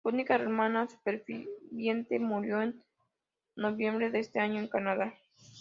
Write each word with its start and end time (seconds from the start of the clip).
Su 0.03 0.09
única 0.09 0.33
hermana 0.33 0.87
superviviente 0.89 2.17
murió 2.17 2.59
en 2.63 2.81
noviembre 3.55 4.09
de 4.09 4.21
ese 4.21 4.39
año 4.39 4.57
en 4.59 4.67
Canadá. 4.67 5.13